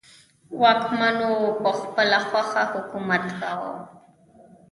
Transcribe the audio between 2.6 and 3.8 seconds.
حکومت کاوه.